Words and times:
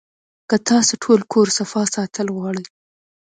کۀ 0.49 0.57
تاسو 0.69 0.93
ټول 1.03 1.19
کور 1.31 1.47
صفا 1.57 1.81
ساتل 1.95 2.27
غواړئ 2.35 2.65